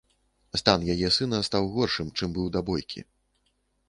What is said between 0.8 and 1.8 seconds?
яе сына стаў